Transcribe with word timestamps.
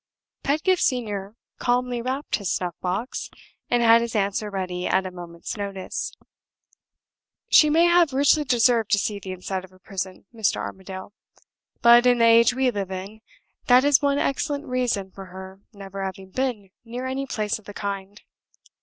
Pedgift 0.41 0.81
Senior 0.81 1.35
calmly 1.59 2.01
rapped 2.01 2.37
his 2.37 2.51
snuff 2.51 2.73
box, 2.81 3.29
and 3.69 3.83
had 3.83 4.01
his 4.01 4.15
answer 4.15 4.49
ready 4.49 4.87
at 4.87 5.05
a 5.05 5.11
moment's 5.11 5.55
notice. 5.55 6.11
"She 7.49 7.69
may 7.69 7.85
have 7.85 8.11
richly 8.11 8.43
deserved 8.43 8.89
to 8.93 8.97
see 8.97 9.19
the 9.19 9.31
inside 9.31 9.63
of 9.63 9.71
a 9.71 9.77
prison, 9.77 10.25
Mr. 10.33 10.55
Armadale; 10.57 11.13
but, 11.83 12.07
in 12.07 12.17
the 12.17 12.25
age 12.25 12.51
we 12.51 12.71
live 12.71 12.89
in, 12.89 13.21
that 13.67 13.83
is 13.83 14.01
one 14.01 14.17
excellent 14.17 14.65
reason 14.65 15.11
for 15.11 15.25
her 15.25 15.61
never 15.71 16.03
having 16.03 16.31
been 16.31 16.71
near 16.83 17.05
any 17.05 17.27
place 17.27 17.59
of 17.59 17.65
the 17.65 17.73
kind. 17.75 18.21